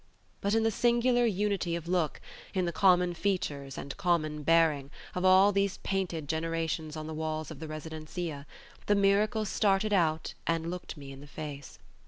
[0.41, 2.19] But in the singular unity of look,
[2.55, 7.51] in the common features and common bearing, of all these painted generations on the walls
[7.51, 8.47] of the residencia,
[8.87, 11.77] the miracle started out and looked me in the face.